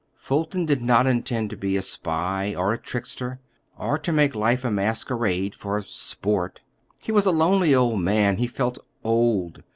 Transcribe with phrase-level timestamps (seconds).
[0.17, 3.39] Fulton did not intend to be a spy, or a trickster,
[3.77, 6.61] or to make life a masquerade for—sport.
[6.97, 9.61] He was a lonely old man—he felt old.